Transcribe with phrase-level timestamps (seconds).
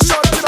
[0.00, 0.41] Shut up.